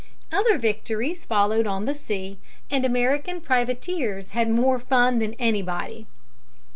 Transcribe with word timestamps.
Other 0.31 0.57
victories 0.57 1.25
followed 1.25 1.67
on 1.67 1.85
the 1.85 1.93
sea, 1.93 2.39
and 2.71 2.83
American 2.83 3.39
privateers 3.39 4.29
had 4.29 4.49
more 4.49 4.79
fun 4.79 5.19
than 5.19 5.35
anybody. 5.35 6.07